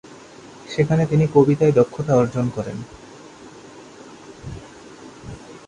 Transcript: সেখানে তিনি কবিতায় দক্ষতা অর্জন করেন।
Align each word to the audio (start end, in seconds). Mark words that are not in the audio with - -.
সেখানে 0.69 1.03
তিনি 1.05 1.25
কবিতায় 1.33 1.71
দক্ষতা 1.71 2.13
অর্জন 2.15 2.45
করেন। 2.55 2.77